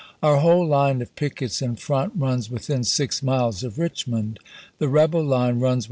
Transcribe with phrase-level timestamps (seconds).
[0.23, 4.39] Our whole line of pickets in front runs within six miles of Richmond.
[4.79, 5.79] The rebel line runs Vol.